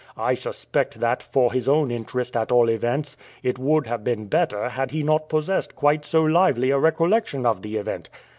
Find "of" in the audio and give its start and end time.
7.45-7.61